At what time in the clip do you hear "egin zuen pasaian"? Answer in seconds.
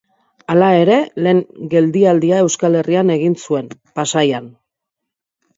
3.17-4.49